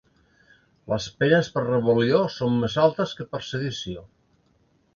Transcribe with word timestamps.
Les 0.93 1.09
penes 1.23 1.49
per 1.57 1.63
rebel·lió 1.67 2.23
són 2.37 2.57
més 2.63 2.79
altes 2.87 3.15
que 3.21 3.29
per 3.35 3.43
sedició 3.51 4.05